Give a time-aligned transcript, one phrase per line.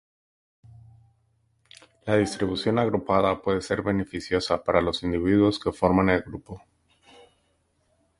[2.07, 6.59] La distribución agrupada puede ser beneficiosa para los individuos que forman el grupo.